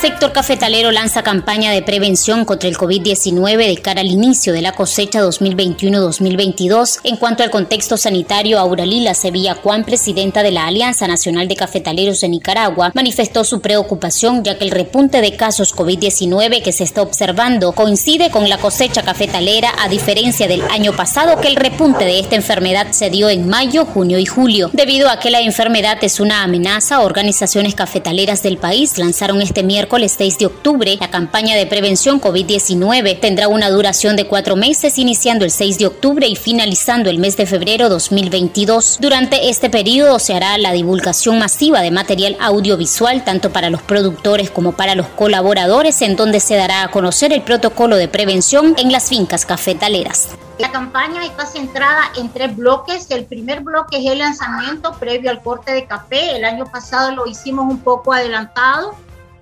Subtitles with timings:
[0.00, 4.72] Sector cafetalero lanza campaña de prevención contra el COVID-19 de cara al inicio de la
[4.72, 7.00] cosecha 2021-2022.
[7.04, 12.20] En cuanto al contexto sanitario, Auralila Sevilla Juan, presidenta de la Alianza Nacional de Cafetaleros
[12.20, 17.00] de Nicaragua, manifestó su preocupación ya que el repunte de casos COVID-19 que se está
[17.00, 22.20] observando coincide con la cosecha cafetalera a diferencia del año pasado que el repunte de
[22.20, 24.68] esta enfermedad se dio en mayo, junio y julio.
[24.74, 29.85] Debido a que la enfermedad es una amenaza, organizaciones cafetaleras del país lanzaron este miércoles
[29.86, 34.98] miércoles 6 de octubre, la campaña de prevención COVID-19 tendrá una duración de cuatro meses,
[34.98, 38.98] iniciando el 6 de octubre y finalizando el mes de febrero 2022.
[39.00, 44.50] Durante este periodo se hará la divulgación masiva de material audiovisual, tanto para los productores
[44.50, 48.90] como para los colaboradores, en donde se dará a conocer el protocolo de prevención en
[48.90, 50.30] las fincas cafetaleras.
[50.58, 53.08] La campaña está centrada en tres bloques.
[53.10, 56.34] El primer bloque es el lanzamiento previo al corte de café.
[56.36, 58.96] El año pasado lo hicimos un poco adelantado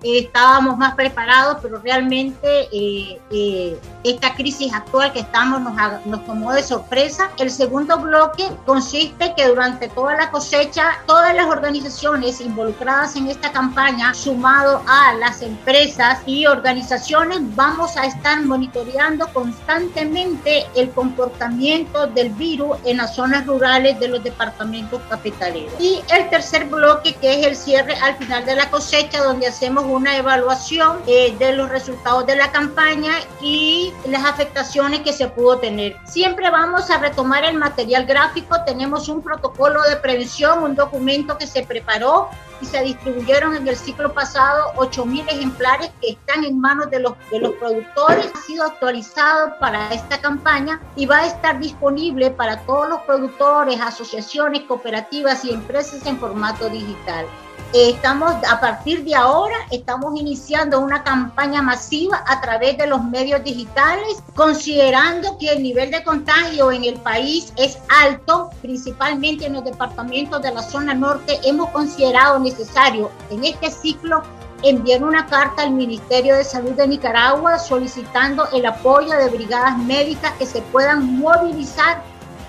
[0.05, 5.75] estábamos más preparados, pero realmente eh, eh, esta crisis actual que estamos nos,
[6.07, 7.31] nos, tomó de sorpresa.
[7.39, 13.53] El segundo bloque consiste que durante toda la cosecha, todas las organizaciones involucradas en esta
[13.53, 22.31] campaña, sumado a las empresas y organizaciones, vamos a estar monitoreando constantemente el comportamiento del
[22.31, 25.73] virus en las zonas rurales de los departamentos capitaleros.
[25.79, 29.85] Y el tercer bloque, que es el cierre al final de la cosecha, donde hacemos
[29.95, 35.59] una evaluación eh, de los resultados de la campaña y las afectaciones que se pudo
[35.59, 35.97] tener.
[36.05, 41.47] Siempre vamos a retomar el material gráfico, tenemos un protocolo de prevención, un documento que
[41.47, 42.29] se preparó
[42.61, 47.15] y se distribuyeron en el ciclo pasado 8.000 ejemplares que están en manos de los,
[47.31, 48.31] de los productores.
[48.35, 53.81] Ha sido actualizado para esta campaña y va a estar disponible para todos los productores,
[53.81, 57.27] asociaciones, cooperativas y empresas en formato digital.
[57.73, 63.43] Estamos, a partir de ahora, estamos iniciando una campaña masiva a través de los medios
[63.43, 69.65] digitales, considerando que el nivel de contagio en el país es alto, principalmente en los
[69.65, 71.41] departamentos de la zona norte.
[71.43, 74.23] Hemos considerado necesario en este ciclo
[74.63, 80.33] enviar una carta al Ministerio de Salud de Nicaragua solicitando el apoyo de brigadas médicas
[80.39, 82.03] que se puedan movilizar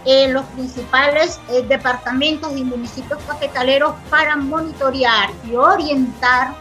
[0.06, 6.54] en los principales eh, departamentos y municipios cafetaleros para monitorear y orientar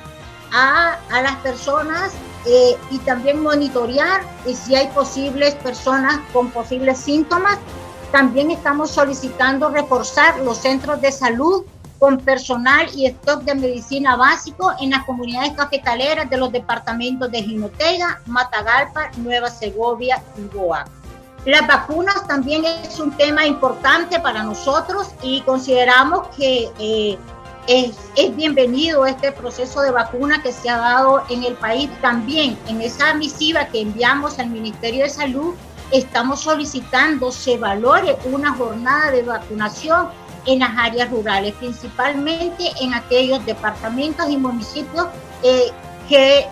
[0.53, 2.13] a, a las personas
[2.47, 7.59] eh, y también monitorear y si hay posibles personas con posibles síntomas.
[8.13, 11.65] También estamos solicitando reforzar los centros de salud
[11.99, 17.43] con personal y stock de medicina básico en las comunidades cafetaleras de los departamentos de
[17.43, 20.85] Jinotega, Matagalpa, Nueva Segovia y Boa.
[21.45, 27.19] Las vacunas también es un tema importante para nosotros y consideramos que eh,
[27.67, 31.91] es, bienvenido este proceso de vacuna que se ha dado en el país.
[32.01, 35.55] También en esa misiva que enviamos al Ministerio de Salud,
[35.91, 40.09] estamos solicitando se valore una jornada de vacunación
[40.47, 45.09] en las áreas rurales, principalmente en aquellos departamentos y municipios
[45.43, 45.71] eh,
[46.09, 46.47] que,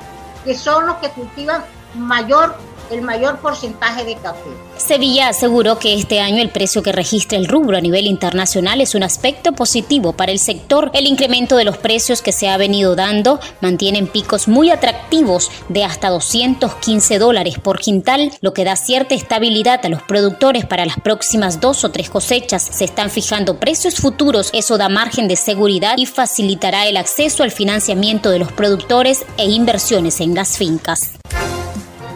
[0.44, 1.64] que son los que cultivan
[1.94, 2.56] mayor
[2.92, 4.50] el mayor porcentaje de café.
[4.76, 8.94] Sevilla aseguró que este año el precio que registra el rubro a nivel internacional es
[8.94, 10.90] un aspecto positivo para el sector.
[10.92, 15.84] El incremento de los precios que se ha venido dando mantienen picos muy atractivos de
[15.84, 21.00] hasta 215 dólares por quintal, lo que da cierta estabilidad a los productores para las
[21.00, 22.62] próximas dos o tres cosechas.
[22.62, 27.50] Se están fijando precios futuros, eso da margen de seguridad y facilitará el acceso al
[27.50, 31.21] financiamiento de los productores e inversiones en las fincas.